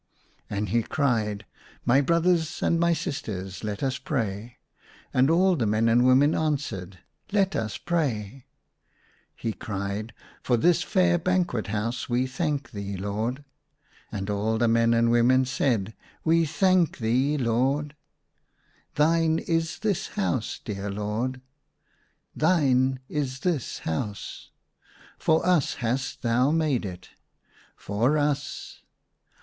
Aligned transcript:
And 0.49 0.69
he 0.69 0.81
cried," 0.81 1.45
My 1.85 2.01
brothers 2.01 2.63
and 2.63 2.79
my 2.79 2.91
sisters, 2.91 3.63
let 3.63 3.83
us 3.83 3.99
pray." 3.99 4.57
And 5.13 5.29
all 5.29 5.55
the 5.55 5.67
men 5.67 5.87
and 5.87 6.07
women 6.07 6.33
answered, 6.33 6.97
*' 7.15 7.31
Let 7.31 7.55
us 7.55 7.77
pray." 7.77 8.47
He 9.35 9.53
cried," 9.53 10.11
For 10.41 10.57
this 10.57 10.81
fair 10.81 11.19
banquet 11.19 11.67
house 11.67 12.09
we 12.09 12.25
thank 12.25 12.71
thee, 12.71 12.97
Lord." 12.97 13.45
And 14.11 14.27
all 14.31 14.57
the 14.57 14.67
men 14.67 14.95
and 14.95 15.11
women 15.11 15.45
said 15.45 15.93
"We 16.23 16.45
thank 16.45 16.97
thee, 16.97 17.37
Lord." 17.37 17.93
142 18.95 18.95
THE 18.95 18.95
SUNLIGHT 18.97 18.97
LA 18.97 19.15
V 19.17 19.47
Thine 19.51 19.57
is 19.59 19.79
this 19.81 20.07
house, 20.15 20.59
dear 20.65 20.89
Lord."" 20.89 21.41
Thine 22.35 22.99
is 23.07 23.39
this 23.41 23.77
house."" 23.77 24.49
For 25.19 25.45
us 25.45 25.75
hast 25.75 26.23
thou 26.23 26.49
made 26.49 26.85
it."" 26.87 27.09
For 27.75 28.17
us." 28.17 28.81